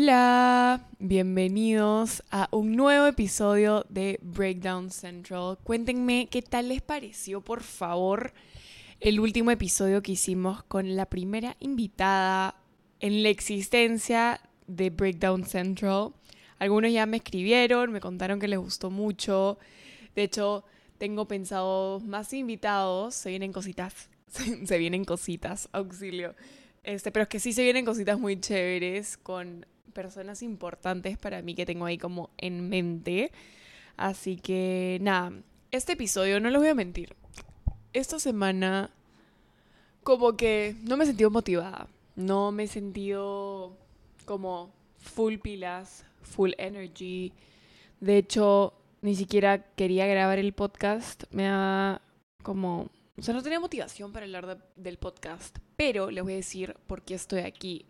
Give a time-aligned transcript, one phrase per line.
[0.00, 5.58] Hola, bienvenidos a un nuevo episodio de Breakdown Central.
[5.64, 8.32] Cuéntenme qué tal les pareció, por favor,
[9.00, 12.54] el último episodio que hicimos con la primera invitada
[13.00, 16.12] en la existencia de Breakdown Central.
[16.60, 19.58] Algunos ya me escribieron, me contaron que les gustó mucho.
[20.14, 20.62] De hecho,
[20.98, 23.16] tengo pensado más invitados.
[23.16, 24.10] Se vienen cositas.
[24.64, 26.36] Se vienen cositas, auxilio.
[26.84, 31.54] Este, pero es que sí se vienen cositas muy chéveres con personas importantes para mí
[31.54, 33.32] que tengo ahí como en mente.
[33.96, 35.32] Así que nada,
[35.70, 37.16] este episodio no les voy a mentir.
[37.92, 38.90] Esta semana
[40.02, 41.88] como que no me he sentido motivada.
[42.16, 43.76] No me he sentido
[44.24, 47.32] como full pilas, full energy.
[48.00, 51.24] De hecho, ni siquiera quería grabar el podcast.
[51.30, 52.00] Me da
[52.42, 52.88] como...
[53.18, 55.58] O sea, no tenía motivación para hablar del podcast.
[55.76, 57.86] Pero les voy a decir por qué estoy aquí.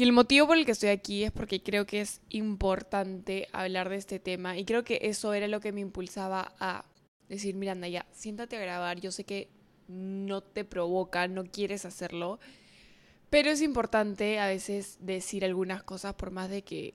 [0.00, 3.90] Y el motivo por el que estoy aquí es porque creo que es importante hablar
[3.90, 6.86] de este tema y creo que eso era lo que me impulsaba a
[7.28, 9.50] decir, Miranda, ya, siéntate a grabar, yo sé que
[9.88, 12.40] no te provoca, no quieres hacerlo,
[13.28, 16.94] pero es importante a veces decir algunas cosas por más de que,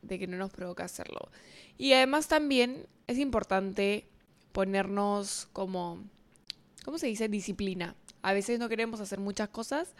[0.00, 1.30] de que no nos provoca hacerlo.
[1.76, 4.08] Y además también es importante
[4.52, 6.02] ponernos como,
[6.86, 7.28] ¿cómo se dice?
[7.28, 7.96] Disciplina.
[8.22, 9.94] A veces no queremos hacer muchas cosas,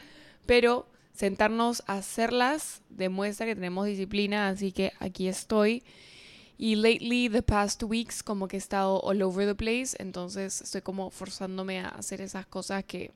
[0.47, 5.83] pero sentarnos a hacerlas demuestra que tenemos disciplina, así que aquí estoy.
[6.59, 10.83] Y lately, the past weeks, como que he estado all over the place, entonces estoy
[10.83, 13.12] como forzándome a hacer esas cosas que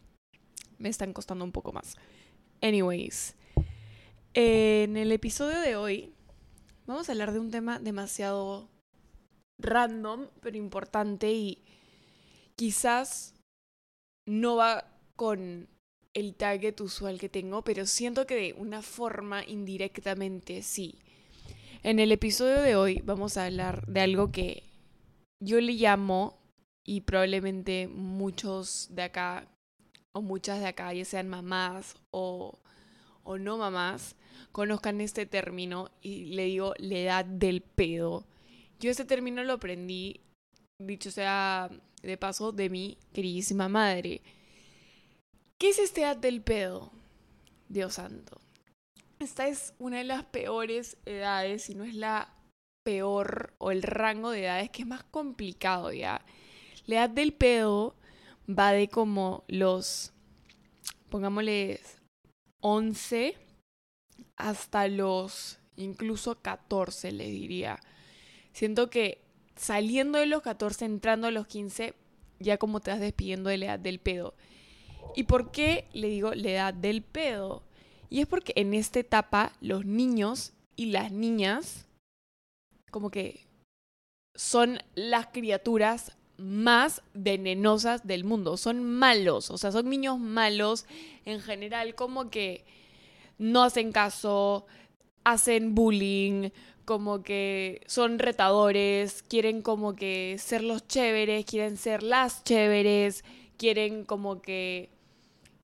[0.78, 1.96] me están costando un poco más.
[2.62, 3.36] Anyways,
[4.34, 6.12] en el episodio de hoy
[6.86, 8.68] vamos a hablar de un tema demasiado
[9.58, 11.62] random, pero importante y
[12.56, 13.34] quizás
[14.26, 15.68] no va con
[16.14, 20.98] el target usual que tengo, pero siento que de una forma indirectamente sí.
[21.83, 24.64] En el episodio de hoy vamos a hablar de algo que
[25.42, 26.40] yo le llamo,
[26.84, 29.46] y probablemente muchos de acá,
[30.12, 32.58] o muchas de acá, ya sean mamás o,
[33.23, 34.17] o no mamás,
[34.52, 38.27] conozcan este término y le digo la edad del pedo.
[38.80, 40.20] Yo este término lo aprendí,
[40.79, 41.70] dicho sea
[42.02, 44.23] de paso, de mi queridísima madre
[45.60, 46.90] ¿Qué es este edad del pedo?
[47.68, 48.40] Dios santo.
[49.18, 52.32] Esta es una de las peores edades, si no es la
[52.82, 56.24] peor o el rango de edades que es más complicado ya.
[56.86, 57.94] La edad del pedo
[58.48, 60.14] va de como los,
[61.10, 61.82] pongámosle
[62.60, 63.36] 11
[64.36, 67.80] hasta los incluso 14, le diría.
[68.54, 69.20] Siento que
[69.56, 71.92] saliendo de los 14, entrando a los 15,
[72.38, 74.34] ya como te vas despidiendo de la edad del pedo.
[75.14, 77.62] ¿Y por qué le digo la edad del pedo?
[78.08, 81.86] Y es porque en esta etapa los niños y las niñas
[82.90, 83.46] como que
[84.34, 88.56] son las criaturas más venenosas del mundo.
[88.56, 90.86] Son malos, o sea, son niños malos
[91.24, 92.64] en general, como que
[93.38, 94.66] no hacen caso,
[95.24, 96.50] hacen bullying,
[96.84, 103.24] como que son retadores, quieren como que ser los chéveres, quieren ser las chéveres,
[103.56, 104.88] quieren como que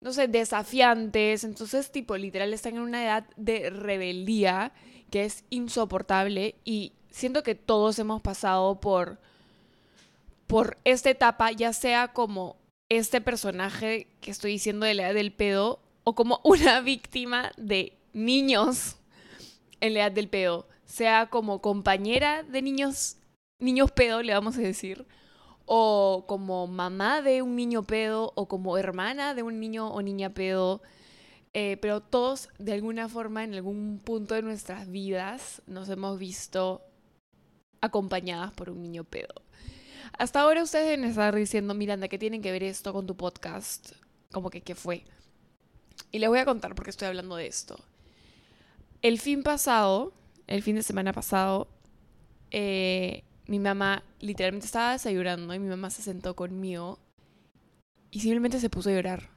[0.07, 1.43] no sé, desafiantes.
[1.43, 4.73] Entonces, tipo, literal, están en una edad de rebeldía
[5.11, 9.19] que es insoportable y siento que todos hemos pasado por,
[10.47, 12.57] por esta etapa, ya sea como
[12.89, 17.93] este personaje que estoy diciendo de la edad del pedo o como una víctima de
[18.13, 18.99] niños
[19.81, 23.17] en la edad del pedo, sea como compañera de niños,
[23.59, 25.05] niños pedo, le vamos a decir,
[25.67, 30.31] o como mamá de un niño pedo, o como hermana de un niño o niña
[30.31, 30.81] pedo.
[31.53, 36.83] Eh, pero todos, de alguna forma, en algún punto de nuestras vidas, nos hemos visto
[37.81, 39.43] acompañadas por un niño pedo.
[40.19, 43.93] Hasta ahora ustedes deben estar diciendo, Miranda, ¿qué tienen que ver esto con tu podcast?
[44.33, 45.05] Como que, ¿qué fue?
[46.13, 47.77] Y les voy a contar por qué estoy hablando de esto.
[49.03, 50.13] El fin pasado,
[50.47, 51.69] el fin de semana pasado,
[52.51, 56.99] eh, mi mamá literalmente estaba desayunando y mi mamá se sentó conmigo
[58.11, 59.31] y simplemente se puso a llorar.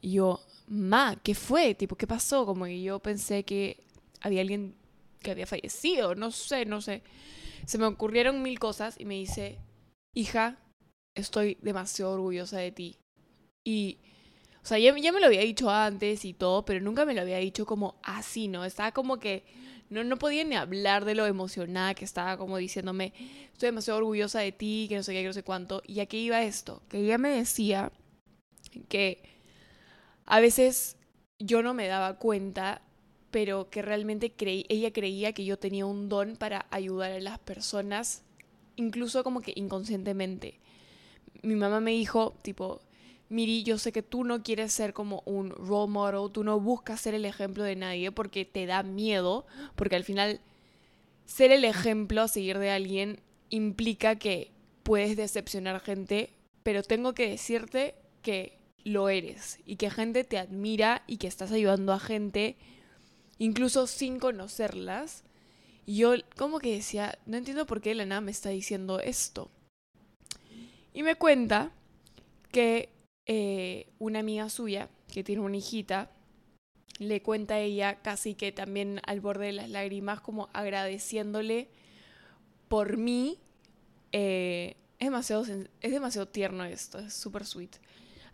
[0.00, 1.74] Y yo, ma, ¿qué fue?
[1.74, 2.46] Tipo, ¿qué pasó?
[2.46, 3.82] Como yo pensé que
[4.20, 4.74] había alguien
[5.20, 7.02] que había fallecido, no sé, no sé.
[7.64, 9.58] Se me ocurrieron mil cosas y me dice,
[10.14, 10.58] hija,
[11.14, 12.98] estoy demasiado orgullosa de ti.
[13.64, 13.98] Y,
[14.66, 17.20] o sea, ya, ya me lo había dicho antes y todo, pero nunca me lo
[17.20, 18.64] había dicho como así, ¿no?
[18.64, 19.44] Estaba como que
[19.90, 23.12] no, no podía ni hablar de lo emocionada que estaba como diciéndome,
[23.52, 25.82] estoy demasiado orgullosa de ti, que no sé qué, que no sé cuánto.
[25.86, 27.92] Y aquí iba esto, que ella me decía
[28.88, 29.22] que
[30.24, 30.96] a veces
[31.38, 32.82] yo no me daba cuenta
[33.30, 34.34] pero que realmente
[34.68, 38.24] ella creía que yo tenía un don para ayudar a las personas,
[38.74, 40.58] incluso como que inconscientemente.
[41.42, 42.80] Mi mamá me dijo, tipo,
[43.28, 47.00] Miri, yo sé que tú no quieres ser como un role model, tú no buscas
[47.00, 50.40] ser el ejemplo de nadie porque te da miedo, porque al final
[51.24, 53.20] ser el ejemplo a seguir de alguien
[53.50, 54.52] implica que
[54.84, 56.30] puedes decepcionar gente,
[56.62, 61.50] pero tengo que decirte que lo eres y que gente te admira y que estás
[61.50, 62.56] ayudando a gente
[63.38, 65.24] incluso sin conocerlas.
[65.84, 69.50] Y yo como que decía, no entiendo por qué nada me está diciendo esto.
[70.92, 71.72] Y me cuenta
[72.50, 72.88] que
[73.26, 76.10] eh, una amiga suya, que tiene una hijita,
[76.98, 81.68] le cuenta a ella casi que también al borde de las lágrimas, como agradeciéndole
[82.68, 83.38] por mí.
[84.12, 87.76] Eh, es, demasiado, es demasiado tierno esto, es súper sweet.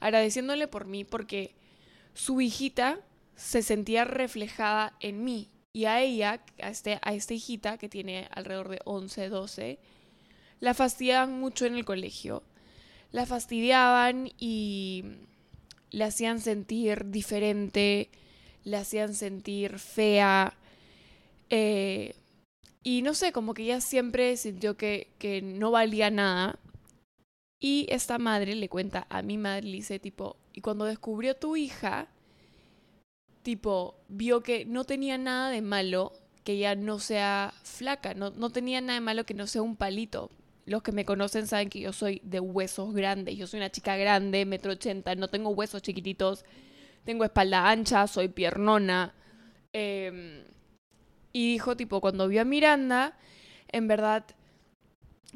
[0.00, 1.54] Agradeciéndole por mí porque
[2.14, 3.00] su hijita
[3.34, 5.48] se sentía reflejada en mí.
[5.72, 9.78] Y a ella, a, este, a esta hijita que tiene alrededor de 11, 12,
[10.60, 12.42] la fastidiaban mucho en el colegio.
[13.12, 15.04] La fastidiaban y
[15.90, 18.10] la hacían sentir diferente,
[18.64, 20.54] la hacían sentir fea.
[21.50, 22.16] Eh,
[22.82, 26.58] y no sé, como que ella siempre sintió que, que no valía nada.
[27.60, 32.08] Y esta madre le cuenta a mi madre, dice tipo, y cuando descubrió tu hija,
[33.42, 36.12] tipo, vio que no tenía nada de malo
[36.44, 39.76] que ella no sea flaca, no, no tenía nada de malo que no sea un
[39.76, 40.30] palito.
[40.64, 43.96] Los que me conocen saben que yo soy de huesos grandes, yo soy una chica
[43.96, 46.44] grande, metro ochenta, no tengo huesos chiquititos,
[47.04, 49.14] tengo espalda ancha, soy piernona.
[49.72, 50.44] Em,
[51.32, 53.18] y dijo, tipo, cuando vio a Miranda,
[53.68, 54.24] en verdad,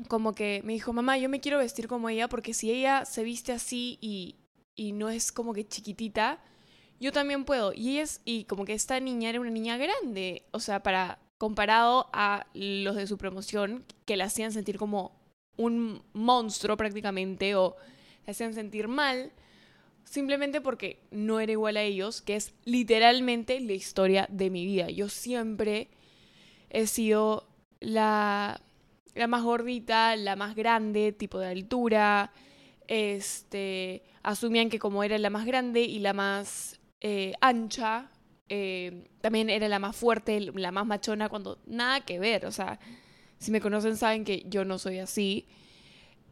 [0.09, 3.25] como que me dijo, mamá, yo me quiero vestir como ella, porque si ella se
[3.25, 4.37] viste así y,
[4.75, 6.39] y no es como que chiquitita,
[7.01, 7.73] yo también puedo.
[7.73, 12.09] Y es, y como que esta niña era una niña grande, o sea, para comparado
[12.13, 15.16] a los de su promoción, que la hacían sentir como
[15.57, 17.77] un monstruo prácticamente, o
[18.27, 19.33] la hacían sentir mal,
[20.05, 24.89] simplemente porque no era igual a ellos, que es literalmente la historia de mi vida.
[24.91, 25.89] Yo siempre
[26.71, 27.49] he sido
[27.81, 28.61] la,
[29.15, 32.33] la más gordita, la más grande, tipo de altura.
[32.89, 38.11] Este, asumían que como era la más grande y la más eh, ancha,
[38.49, 42.79] eh, también era la más fuerte, la más machona, cuando nada que ver, o sea,
[43.39, 45.47] si me conocen saben que yo no soy así.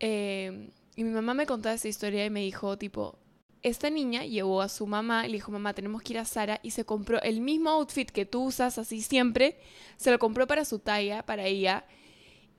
[0.00, 3.18] Eh, y mi mamá me contó esa historia y me dijo, tipo,
[3.62, 6.60] esta niña llevó a su mamá y le dijo, mamá, tenemos que ir a Sara
[6.62, 9.58] y se compró el mismo outfit que tú usas así siempre,
[9.96, 11.86] se lo compró para su talla, para ella,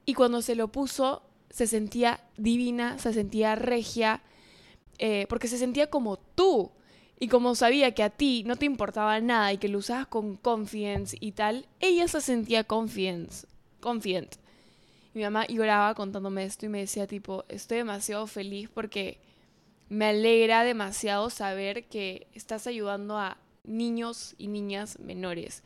[0.06, 4.22] y cuando se lo puso se sentía divina, se sentía regia,
[5.30, 6.72] porque se sentía como tú.
[7.18, 10.36] Y como sabía que a ti no te importaba nada y que lo usabas con
[10.36, 13.48] confidence y tal, ella se sentía confidence,
[13.86, 14.38] confident.
[15.14, 19.20] Mi mamá lloraba contándome esto y me decía tipo, estoy demasiado feliz porque
[19.90, 25.64] me alegra demasiado saber que estás ayudando a niños y niñas menores.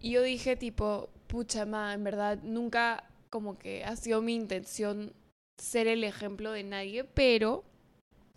[0.00, 5.14] Y yo dije tipo, pucha ma, en verdad nunca como que ha sido mi intención
[5.58, 7.64] ser el ejemplo de nadie, pero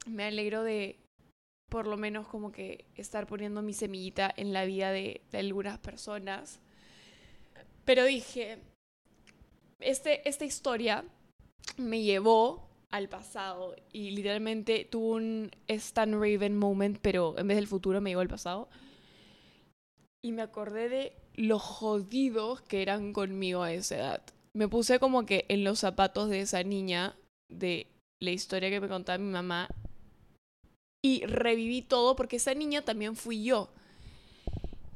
[0.06, 0.98] me alegro de
[1.70, 6.62] por lo menos como que estar poniendo mi semillita en la vida de, algunas personas.
[7.86, 8.58] Pero dije,
[9.80, 11.06] este, esta historia
[11.78, 17.68] me llevó al pasado y literalmente tuvo un Stan Raven moment, pero en vez del
[17.68, 18.70] futuro me llevó al pasado.
[20.24, 24.24] Y me acordé de los jodidos que eran conmigo a esa edad.
[24.54, 27.16] Me puse como que en los zapatos de esa niña,
[27.52, 27.88] de
[28.22, 29.68] la historia que me contaba mi mamá,
[31.04, 33.70] y reviví todo porque esa niña también fui yo.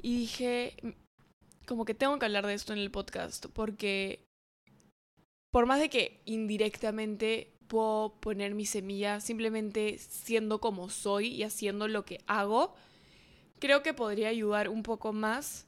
[0.01, 0.75] Y dije,
[1.69, 4.25] como que tengo que hablar de esto en el podcast porque
[5.51, 11.87] por más de que indirectamente puedo poner mi semilla simplemente siendo como soy y haciendo
[11.87, 12.73] lo que hago,
[13.59, 15.67] creo que podría ayudar un poco más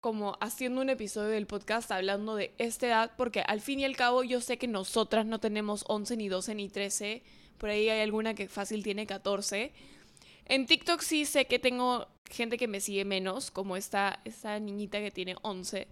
[0.00, 3.96] como haciendo un episodio del podcast hablando de esta edad, porque al fin y al
[3.96, 7.24] cabo yo sé que nosotras no tenemos 11 ni 12 ni 13
[7.58, 9.72] por ahí hay alguna que fácil tiene 14.
[10.46, 14.98] En TikTok sí sé que tengo gente que me sigue menos, como esta, esta niñita
[14.98, 15.88] que tiene 11.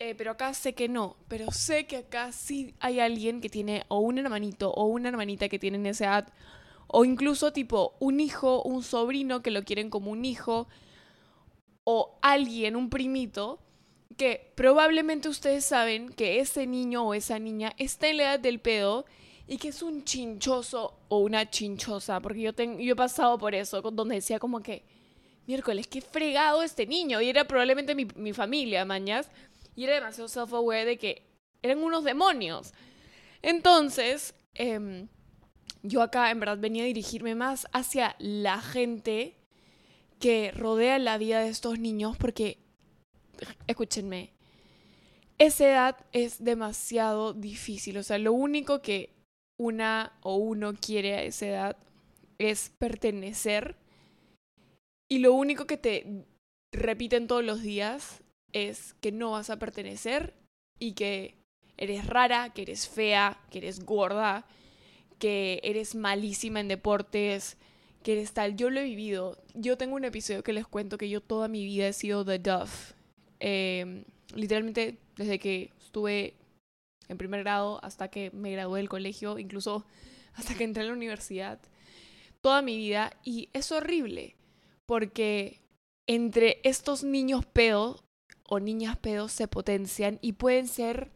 [0.00, 1.16] Eh, pero acá sé que no.
[1.28, 5.48] Pero sé que acá sí hay alguien que tiene o un hermanito o una hermanita
[5.48, 6.32] que tienen esa edad.
[6.88, 10.68] O incluso tipo un hijo, un sobrino que lo quieren como un hijo.
[11.84, 13.60] O alguien, un primito,
[14.16, 18.60] que probablemente ustedes saben que ese niño o esa niña está en la edad del
[18.60, 19.06] pedo
[19.46, 23.54] y que es un chinchoso o una chinchosa, porque yo, tengo, yo he pasado por
[23.54, 24.84] eso, donde decía como que,
[25.46, 27.20] miércoles, qué fregado este niño.
[27.20, 29.28] Y era probablemente mi, mi familia, mañas.
[29.76, 31.22] Y era demasiado self-aware de que
[31.62, 32.72] eran unos demonios.
[33.42, 35.08] Entonces, em,
[35.82, 39.36] yo acá en verdad venía a dirigirme más hacia la gente
[40.18, 42.58] que rodea la vida de estos niños porque,
[43.66, 44.32] escúchenme,
[45.36, 47.98] esa edad es demasiado difícil.
[47.98, 49.14] O sea, lo único que
[49.58, 51.76] una o uno quiere a esa edad
[52.38, 53.76] es pertenecer.
[55.08, 56.24] Y lo único que te
[56.72, 60.34] repiten todos los días es que no vas a pertenecer
[60.78, 61.36] y que
[61.76, 64.46] eres rara, que eres fea, que eres gorda,
[65.18, 67.56] que eres malísima en deportes,
[68.02, 68.56] que eres tal.
[68.56, 69.38] Yo lo he vivido.
[69.54, 72.38] Yo tengo un episodio que les cuento que yo toda mi vida he sido The
[72.38, 72.92] Duff.
[73.40, 76.34] Em, literalmente desde que estuve
[77.08, 79.84] en primer grado hasta que me gradué del colegio, incluso
[80.34, 81.60] hasta que entré a la universidad,
[82.40, 83.12] toda mi vida.
[83.24, 84.36] Y es horrible
[84.86, 85.60] porque
[86.06, 88.04] entre estos niños pedos
[88.48, 91.10] o niñas pedos se potencian y pueden ser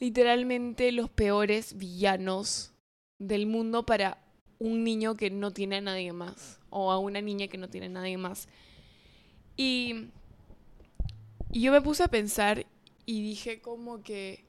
[0.00, 2.72] literalmente los peores villanos
[3.18, 4.18] del mundo para
[4.58, 7.86] un niño que no tiene a nadie más o a una niña que no tiene
[7.86, 8.48] a nadie más.
[9.56, 10.08] Y,
[11.52, 12.66] y yo me puse a pensar
[13.06, 14.44] y dije como que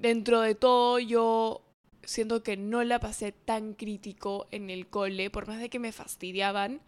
[0.00, 1.62] dentro de todo yo
[2.04, 5.92] siento que no la pasé tan crítico en el cole, por más de que me
[5.92, 6.80] fastidiaban,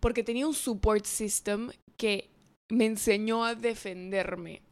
[0.00, 2.30] porque tenía un support system que
[2.68, 4.62] me enseñó a defenderme.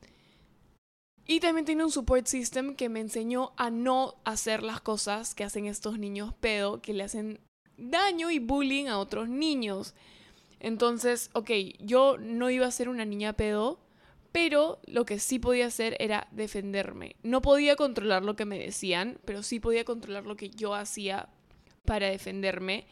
[1.27, 5.45] Y también tiene un support system que me enseñó a no hacer las cosas que
[5.45, 7.41] hacen estos niños pedo, que le hacen
[7.77, 9.95] daño y bullying a otros niños.
[10.61, 13.79] Entonces, ok, yo no iba a ser una niña pedo,
[14.33, 17.17] pero lo que sí podía hacer era defenderme.
[17.23, 21.29] No podía controlar lo que me decían, pero sí podía controlar lo que yo hacía
[21.85, 22.87] para defenderme.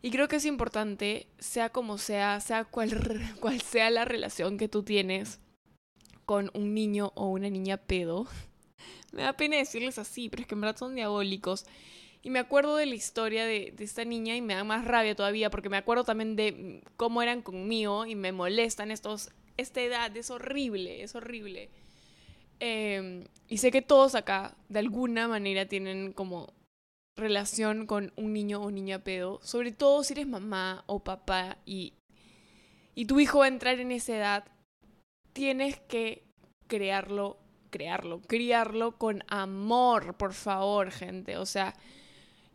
[0.00, 2.90] Y creo que es importante, sea como sea, sea cual,
[3.64, 5.40] sea la relación que tú tienes
[6.24, 8.26] con un niño o una niña pedo.
[9.12, 11.66] me da pena decirles así, pero es que en verdad son diabólicos.
[12.22, 15.50] Y me acuerdo de la historia de, esta niña y me da más rabia todavía
[15.50, 19.30] porque me acuerdo también de cómo eran conmigo y me molestan estos...
[19.58, 21.68] Esta edad es horrible, es horrible.
[22.60, 26.54] Em, y sé que todos acá, de alguna manera, tienen como
[27.16, 29.40] relación con un niño o niña pedo.
[29.42, 31.92] Sobre todo si eres mamá o papá y,
[32.94, 34.44] y tu hijo va a entrar en esa edad
[35.38, 36.24] tienes que
[36.66, 37.38] crearlo,
[37.70, 41.36] crearlo, criarlo con amor, por favor, gente.
[41.36, 41.74] O sea,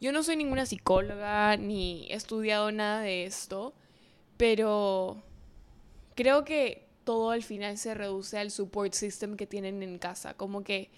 [0.02, 3.74] yo no soy ninguna psicóloga ni he estudiado nada de esto,
[4.36, 5.24] pero
[6.16, 10.34] creo que todo al final se reduce al support system que tienen en casa.
[10.34, 10.90] Como que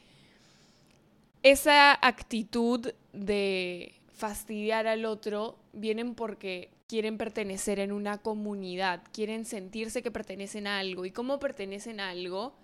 [1.43, 10.01] esa actitud de fastidiar al otro vienen porque quieren pertenecer en una comunidad, quieren sentirse
[10.01, 11.05] que pertenecen a algo.
[11.05, 12.55] ¿Y cómo pertenecen a algo?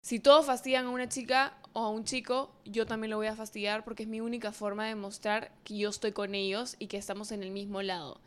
[0.00, 3.36] Si todos fastidian a una chica o a un chico, yo también lo voy a
[3.36, 6.96] fastidiar porque es mi única forma de mostrar que yo estoy con ellos y que
[6.96, 8.20] estamos en el mismo lado.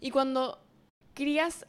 [0.00, 0.58] Y cuando
[1.12, 1.66] crías,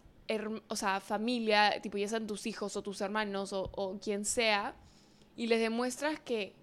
[0.67, 4.75] o sea, familia, tipo ya sean tus hijos o tus hermanos o, quien sea,
[5.35, 6.53] y les demuestras que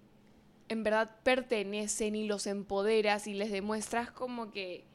[0.69, 4.85] en verdad pertenecen y los empoderas y les demuestras como que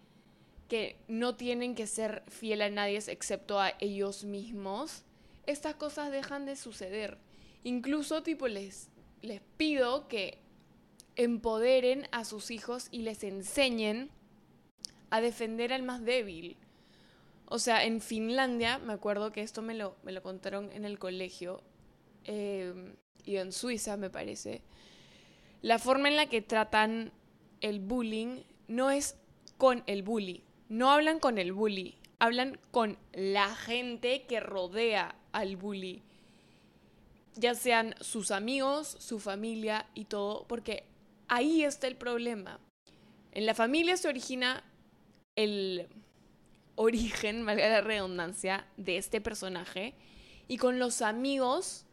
[0.68, 5.02] que no tienen que ser fiel a nadie excepto a ellos mismos,
[5.46, 7.16] estas cosas dejan de suceder.
[7.64, 8.90] Incluso tipo les,
[9.22, 10.38] les pido que
[11.16, 14.10] empoderen a sus hijos y les enseñen
[15.10, 16.58] a defender al más débil.
[17.50, 20.98] O sea, en Finlandia, me acuerdo que esto me lo, me lo contaron en el
[20.98, 21.62] colegio,
[22.24, 24.60] eh, y en Suiza me parece,
[25.62, 27.10] la forma en la que tratan
[27.62, 29.16] el bullying no es
[29.56, 35.56] con el bully, no hablan con el bully, hablan con la gente que rodea al
[35.56, 36.02] bully.
[37.34, 40.84] Ya sean sus amigos, su familia y todo, porque
[41.28, 42.60] ahí está el problema.
[43.32, 44.64] En la familia se origina
[45.36, 45.88] el
[46.78, 49.94] origen, valga la redundancia, de este personaje
[50.46, 51.84] y con los amigos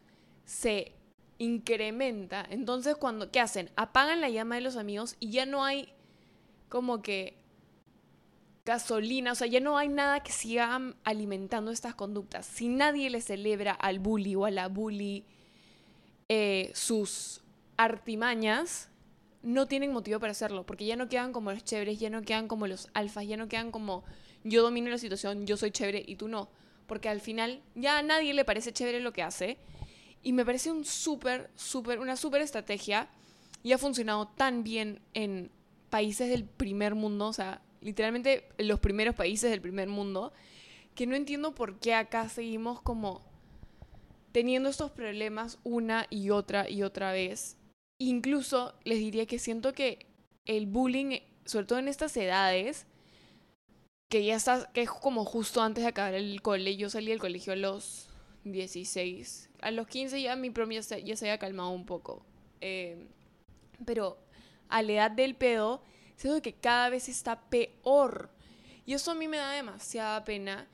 [0.44, 0.92] se
[1.38, 2.46] incrementa.
[2.48, 3.70] Entonces, cuando ¿qué hacen?
[3.76, 5.92] Apagan la llama de los amigos y ya no hay
[6.68, 7.36] como que
[8.64, 12.46] gasolina, o sea, ya no hay nada que siga alimentando estas conductas.
[12.46, 15.24] Si nadie le celebra al bully o a la bully
[16.28, 17.42] eh, sus
[17.76, 18.88] artimañas,
[19.42, 22.48] no tienen motivo para hacerlo, porque ya no quedan como los chéveres, ya no quedan
[22.48, 24.04] como los alfas, ya no quedan como
[24.46, 26.48] yo domino la situación, yo soy chévere y tú no,
[26.86, 29.58] porque al final ya a nadie le parece chévere lo que hace.
[30.22, 33.08] Y me parece un súper, súper, una súper estrategia
[33.62, 35.50] y ha funcionado tan bien en
[35.90, 40.32] países del primer mundo, o sea, literalmente los primeros países del primer mundo,
[40.94, 43.24] que no entiendo por qué acá seguimos como
[44.32, 47.56] teniendo estos problemas una y otra y otra vez.
[47.98, 50.06] Incluso les diría que siento que
[50.44, 52.86] el bullying, sobre todo en estas edades,
[54.08, 57.18] que ya está, que es como justo antes de acabar el colegio, yo salí del
[57.18, 58.08] colegio a los
[58.44, 62.24] 16, a los 15 ya mi promedio ya se, había calmado un poco.
[62.60, 63.08] Eh,
[63.84, 64.18] pero
[64.68, 65.82] a la edad del pedo,
[66.16, 68.30] siento que cada vez está peor.
[68.84, 70.68] Y eso a mí me da demasiada pena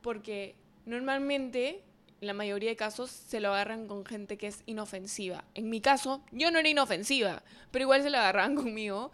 [0.00, 0.56] porque
[0.86, 1.84] normalmente,
[2.20, 5.44] en la mayoría de casos, se lo agarran con gente que es inofensiva.
[5.54, 9.10] En mi caso, yo no era inofensiva, pero igual se lo agarraban conmigo.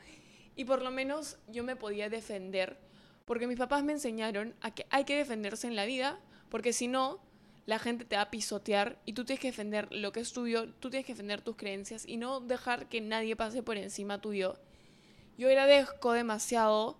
[0.54, 2.78] Y por lo menos yo me podía defender
[3.26, 6.18] porque mis papás me enseñaron a que hay que defenderse en la vida,
[6.48, 7.20] porque si no,
[7.66, 10.72] la gente te va a pisotear y tú tienes que defender lo que es tuyo,
[10.74, 14.56] tú tienes que defender tus creencias y no dejar que nadie pase por encima tuyo.
[15.36, 16.96] Yo agradezco demasiado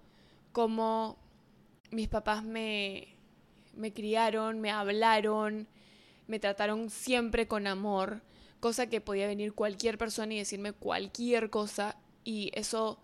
[0.51, 1.17] como
[1.93, 3.17] mis papás me,
[3.75, 5.69] me criaron, me hablaron,
[6.27, 8.23] me trataron siempre con amor,
[8.59, 12.99] cosa que podía venir cualquier persona y decirme cualquier cosa y eso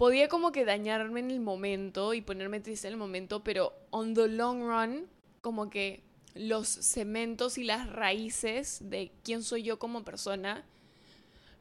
[0.00, 4.14] podía como que dañarme en el momento y ponerme triste en el momento, pero on
[4.14, 5.06] the long run,
[5.42, 6.02] como que
[6.32, 10.64] los cementos y las raíces de quién soy yo como persona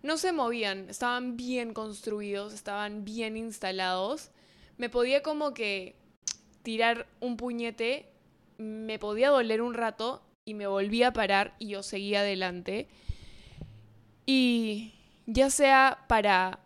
[0.03, 4.31] no se movían, estaban bien construidos, estaban bien instalados.
[4.77, 5.97] Me podía como que
[6.63, 8.05] tirar un puñete,
[8.57, 12.87] me podía doler un rato y me volvía a parar y yo seguía adelante.
[14.25, 14.93] Y
[15.25, 16.61] ya sea para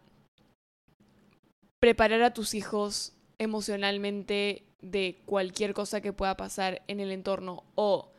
[1.83, 8.09] preparar a tus hijos emocionalmente de cualquier cosa que pueda pasar en el entorno o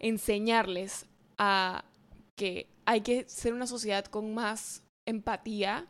[0.00, 1.06] enseñarles
[1.38, 1.84] a
[2.34, 5.86] que hay que ser una sociedad con más empatía.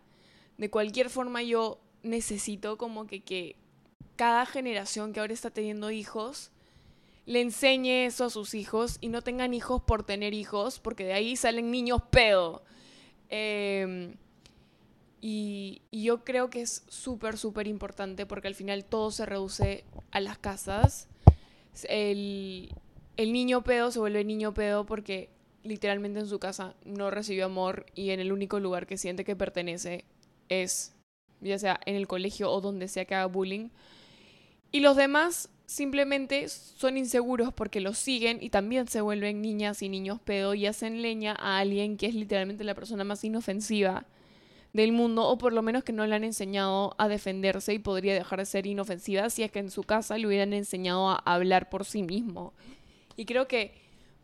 [0.59, 3.57] De cualquier forma yo necesito como que, que
[4.17, 6.51] cada generación que ahora está teniendo hijos
[7.25, 11.15] le enseñe eso a sus hijos y no tengan hijos por tener hijos, porque de
[11.15, 12.65] ahí salen niños pedo.
[13.31, 14.15] Eh,
[15.27, 20.21] y, yo creo que es súper, súper importante porque al final todo se reduce a
[20.21, 21.09] las casas.
[21.89, 22.75] El,
[23.17, 25.31] el niño pedo se vuelve niño pedo porque
[25.63, 29.35] literalmente en su casa no recibió amor y en el único lugar que siente que
[29.35, 30.05] pertenece
[30.51, 30.95] es,
[31.41, 33.71] ya sea en el colegio o donde sea que haga bullying.
[34.73, 39.89] Y los demás simplemente son inseguros porque los siguen y también se vuelven niñas y
[39.89, 44.07] niños pedo y hacen leña a alguien que es literalmente la persona más inofensiva
[44.75, 48.13] del mundo, o por lo menos que no le han enseñado a defenderse y podría
[48.13, 51.71] dejar de ser inofensiva si es que en su casa le hubieran enseñado a hablar
[51.71, 52.53] por sí mismo.
[53.17, 53.73] Y creo que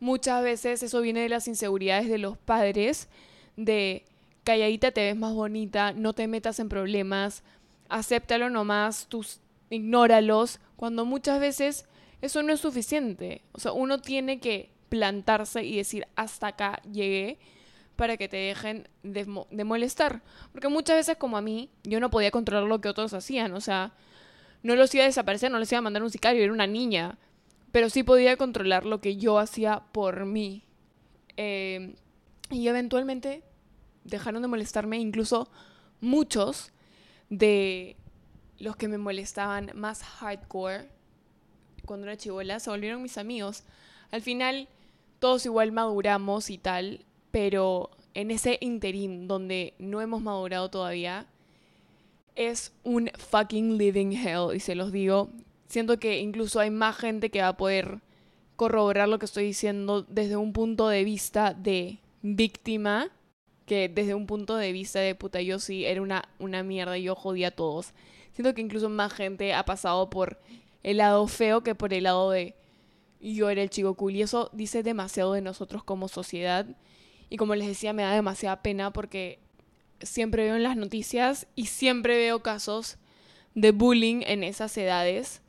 [0.01, 3.07] muchas veces eso viene de las inseguridades de los padres,
[3.55, 4.03] de
[4.43, 7.43] calladita te ves más bonita, no te metas en problemas,
[7.87, 11.85] acéptalo nomás, tus, ignóralos, cuando muchas veces
[12.21, 13.41] eso no es suficiente.
[13.53, 17.39] O sea, uno tiene que plantarse y decir hasta acá llegué
[17.95, 19.25] para que te dejen de,
[19.65, 20.21] molestar.
[20.51, 23.53] Porque muchas veces, como a mí, yo no podía controlar lo que otros hacían.
[23.53, 23.93] O sea,
[24.63, 27.17] no los iba a desaparecer, no les iba a mandar un sicario, era una niña.
[27.71, 30.63] Pero sí podía controlar lo que yo hacía por mí.
[31.37, 31.95] Em,
[32.49, 33.43] y eventualmente
[34.03, 35.49] dejaron de molestarme, incluso
[36.01, 36.71] muchos
[37.29, 37.95] de
[38.59, 40.89] los que me molestaban más hardcore
[41.85, 43.63] cuando era chivola se volvieron mis amigos.
[44.11, 44.67] Al final,
[45.19, 51.25] todos igual maduramos y tal, pero en ese interim donde no hemos madurado todavía,
[52.35, 55.29] es un fucking living hell, y se los digo.
[55.67, 57.99] Siento que incluso hay más gente que va a poder
[58.55, 63.09] corroborar lo que estoy diciendo desde un punto de vista de víctima
[63.65, 67.03] que desde un punto de vista de puta, yo sí era una, una mierda y
[67.03, 67.93] yo jodía a todos.
[68.33, 70.39] Siento que incluso más gente ha pasado por
[70.83, 72.53] el lado feo que por el lado de
[73.21, 74.15] yo era el chico cool.
[74.15, 76.65] Y eso dice demasiado de nosotros como sociedad
[77.31, 79.39] y como les decía, me da demasiada pena porque
[80.01, 82.97] siempre veo en las noticias y siempre veo casos
[83.55, 85.41] de bullying en esas edades.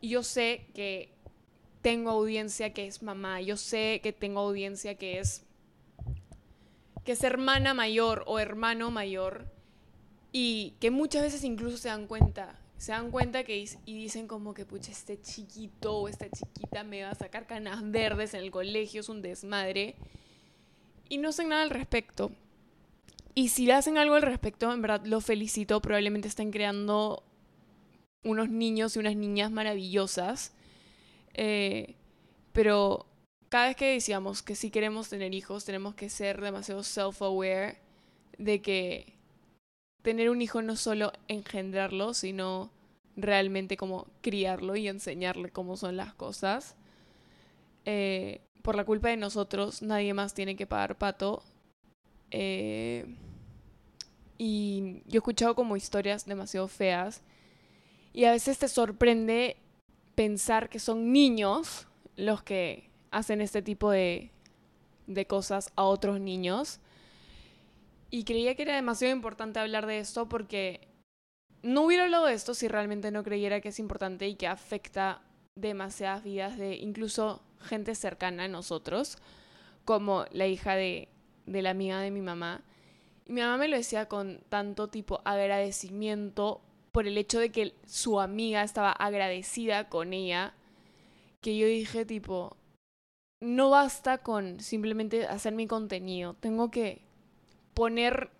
[0.00, 1.10] Y yo sé que
[1.82, 5.42] tengo audiencia que es mamá, yo sé que tengo audiencia que es
[7.04, 9.50] que es hermana mayor o hermano mayor
[10.30, 14.54] y que muchas veces incluso se dan cuenta se dan cuenta que y dicen como
[14.54, 18.52] que, pucha, este chiquito o esta chiquita me va a sacar canas verdes en el
[18.52, 19.96] colegio, es un desmadre.
[21.08, 22.30] Y no hacen nada al respecto.
[23.34, 27.24] Y si hacen algo al respecto, en verdad lo felicito, probablemente están creando
[28.22, 30.52] unos niños y unas niñas maravillosas.
[31.34, 31.96] Eh,
[32.52, 33.06] pero
[33.48, 37.78] cada vez que decíamos que si queremos tener hijos, tenemos que ser demasiado self-aware
[38.38, 39.17] de que
[40.02, 42.70] tener un hijo no solo engendrarlo, sino
[43.16, 46.76] realmente como criarlo y enseñarle cómo son las cosas.
[47.84, 51.42] Eh, por la culpa de nosotros, nadie más tiene que pagar pato.
[52.30, 53.06] Eh,
[54.36, 57.22] y yo he escuchado como historias demasiado feas.
[58.12, 59.56] Y a veces te sorprende
[60.14, 64.30] pensar que son niños los que hacen este tipo de,
[65.06, 66.80] de cosas a otros niños.
[68.10, 70.88] Y creía que era demasiado importante hablar de esto porque
[71.62, 75.22] no hubiera hablado de esto si realmente no creyera que es importante y que afecta
[75.56, 79.18] demasiadas vidas de incluso gente cercana a nosotros,
[79.84, 81.08] como la hija de,
[81.46, 82.62] de la amiga de mi mamá.
[83.26, 87.74] Y mi mamá me lo decía con tanto tipo agradecimiento por el hecho de que
[87.86, 90.54] su amiga estaba agradecida con ella,
[91.40, 92.56] que yo dije tipo,
[93.40, 97.07] no basta con simplemente hacer mi contenido, tengo que
[97.78, 98.32] poner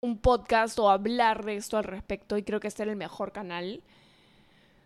[0.00, 3.30] un podcast o hablar de esto al respecto y creo que este era el mejor
[3.30, 3.82] canal.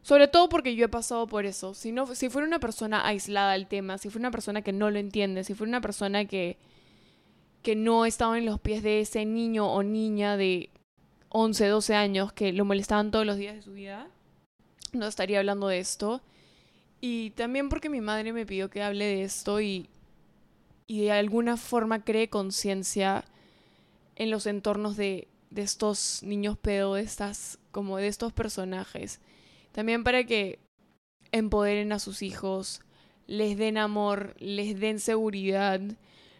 [0.02, 1.72] Sobre todo porque yo he pasado por eso.
[1.72, 4.90] Si, no, si fuera una persona aislada al tema, si fuera una persona que no
[4.90, 6.58] lo entiende, si fuera una persona que,
[7.62, 10.70] que no estaba en los pies de ese niño o niña de
[11.28, 14.08] 11, 12 años que lo molestaban todos los días de su vida,
[14.92, 16.20] no estaría hablando de esto.
[17.00, 19.88] Y también porque mi madre me pidió que hable de esto y,
[20.88, 23.24] y de alguna forma cree conciencia
[24.16, 29.20] en los entornos de, de estos niños pedo, de estas, como de estos personajes.
[29.72, 30.58] También para que
[31.30, 32.80] empoderen a sus hijos,
[33.26, 35.80] les den amor, les den seguridad,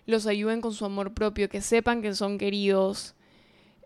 [0.07, 3.15] los ayuden con su amor propio, que sepan que son queridos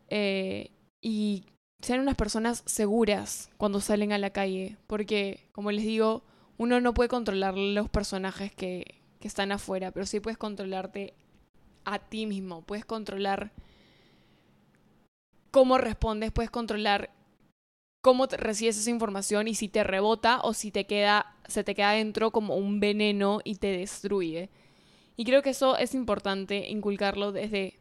[0.09, 0.71] eh,
[1.01, 1.45] y
[1.81, 4.77] sean unas personas seguras cuando salen a la calle.
[4.87, 6.25] Porque, como les digo,
[6.59, 11.15] uno no puede controlar los personajes que, que están afuera, pero sí puedes controlarte
[11.85, 13.53] a ti mismo, puedes controlar
[15.57, 17.09] cómo respondes, puedes controlar
[18.03, 21.93] cómo recibes esa información y si te rebota o si te queda, se te queda
[21.93, 24.51] dentro como un veneno y te destruye.
[25.17, 27.79] Y creo que eso es importante inculcarlo desde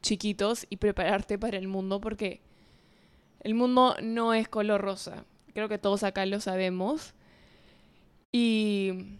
[0.00, 2.40] chiquitos y prepararte para el mundo porque
[3.40, 5.26] el mundo no es color rosa.
[5.52, 7.12] Creo que todos acá lo sabemos.
[8.32, 9.18] Y,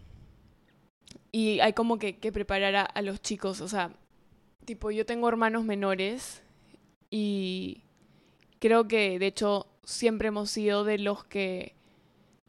[1.31, 3.61] y hay como que, que preparar a, a los chicos.
[3.61, 3.91] O sea,
[4.65, 6.41] tipo, yo tengo hermanos menores
[7.11, 7.83] y
[8.59, 11.75] Creo que, de hecho, siempre hemos sido de los que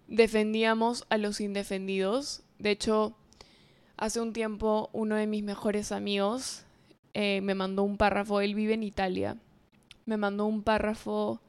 [0.09, 2.43] defendíamos a los indefendidos.
[2.59, 3.17] De hecho,
[3.97, 6.65] hace un tiempo uno de mis mejores amigos
[7.15, 9.37] eh, me mandó un párrafo, él vive en Italia,
[10.05, 11.41] me mandó un párrafo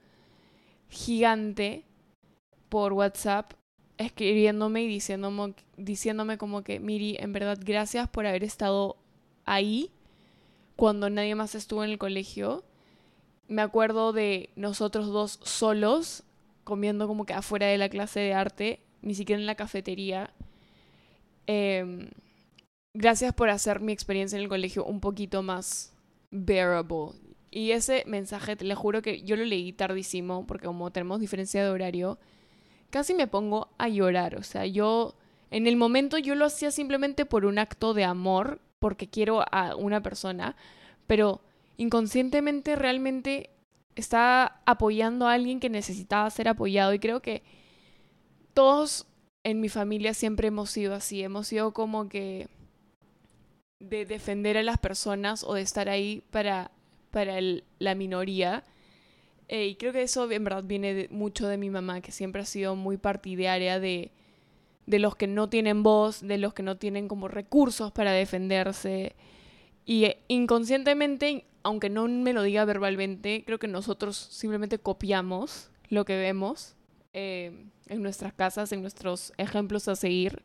[0.89, 1.85] gigante
[2.69, 3.53] por WhatsApp
[3.97, 8.97] escribiéndome y diciéndome, diciéndome como que, Miri, en verdad, gracias por haber estado
[9.45, 9.91] ahí
[10.75, 12.63] cuando nadie más estuvo en el colegio
[13.51, 16.23] me acuerdo de nosotros dos solos,
[16.63, 20.31] comiendo como que afuera de la clase de arte, ni siquiera en la cafetería.
[21.47, 22.11] Em,
[22.93, 25.91] gracias por hacer mi experiencia en el colegio un poquito más
[26.31, 27.11] bearable.
[27.51, 31.61] Y ese mensaje, te le juro que yo lo leí tardísimo, porque como tenemos diferencia
[31.61, 32.19] de horario,
[32.89, 34.37] casi me pongo a llorar.
[34.37, 35.15] O sea, yo,
[35.49, 39.75] en el momento yo lo hacía simplemente por un acto de amor, porque quiero a
[39.75, 40.55] una persona,
[41.05, 41.41] pero
[41.81, 43.49] inconscientemente realmente
[43.95, 46.93] está apoyando a alguien que necesitaba ser apoyado.
[46.93, 47.41] Y creo que
[48.53, 49.07] todos
[49.43, 52.47] en mi familia siempre hemos sido así, hemos sido como que
[53.79, 56.69] de defender a las personas o de estar ahí para,
[57.09, 57.39] para
[57.79, 58.63] la minoría.
[59.47, 62.45] Eh, y creo que eso en verdad viene mucho de mi mamá, que siempre ha
[62.45, 64.11] sido muy partidaria de,
[64.85, 69.15] de los que no tienen voz, de los que no tienen como recursos para defenderse.
[69.83, 76.05] Y eh, inconscientemente aunque no me lo diga verbalmente, creo que nosotros simplemente copiamos lo
[76.05, 76.75] que vemos
[77.13, 80.43] eh, en nuestras casas, en nuestros ejemplos a seguir.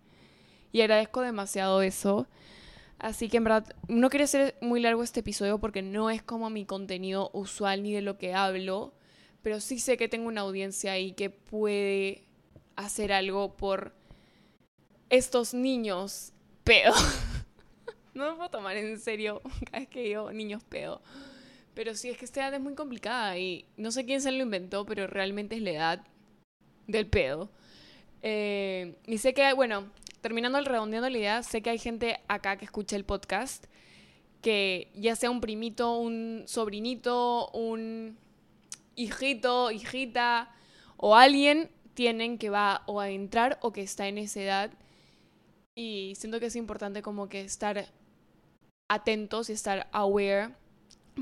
[0.72, 2.26] Y agradezco demasiado eso.
[2.98, 6.50] Así que en verdad, no quería ser muy largo este episodio porque no es como
[6.50, 8.94] mi contenido usual ni de lo que hablo,
[9.42, 12.24] pero sí sé que tengo una audiencia ahí que puede
[12.74, 13.94] hacer algo por
[15.08, 16.32] estos niños
[16.64, 16.94] pedo.
[18.16, 21.00] no me puedo tomar en serio cada vez que digo niños pedo.
[21.74, 24.42] Pero sí, es que esta edad es muy complicada y no sé quién se lo
[24.42, 26.06] inventó, pero realmente es la edad
[26.86, 27.50] del pedo.
[28.22, 29.90] Eh, y sé que, bueno,
[30.22, 33.66] terminando el redondeando la idea, sé que hay gente acá que escucha el podcast
[34.40, 38.16] que ya sea un primito, un sobrinito, un
[38.94, 40.54] hijito, hijita
[40.96, 44.70] o alguien tienen que va o a entrar o que está en esa edad
[45.74, 47.86] y siento que es importante como que estar
[48.88, 50.54] atentos y estar aware,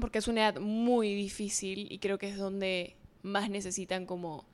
[0.01, 4.45] porque es una edad muy difícil y creo que es donde más necesitan como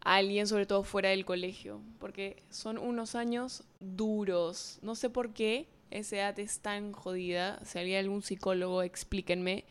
[0.00, 4.78] a alguien, sobre todo fuera del colegio, porque son unos años duros.
[4.82, 7.60] No sé por qué esa edad es tan jodida.
[7.64, 9.64] Si hay algún psicólogo, explíquenme.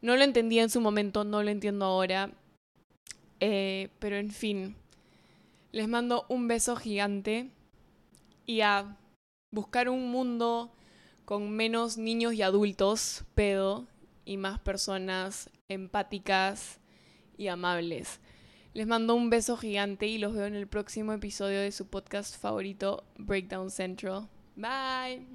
[0.00, 2.32] No lo entendía en su momento, no lo entiendo ahora.
[3.40, 4.76] Eh, pero en fin,
[5.72, 7.50] les mando un beso gigante
[8.46, 8.96] y a
[9.50, 10.72] buscar un mundo
[11.32, 13.86] con menos niños y adultos, pedo,
[14.26, 16.78] y más personas empáticas
[17.38, 18.20] y amables.
[18.74, 22.38] Les mando un beso gigante y los veo en el próximo episodio de su podcast
[22.38, 24.28] favorito, Breakdown Central.
[24.56, 25.26] Bye.